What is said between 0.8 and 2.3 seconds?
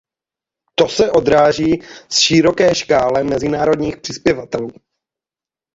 se odráží s